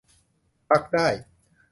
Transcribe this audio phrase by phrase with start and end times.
[0.69, 1.07] พักได้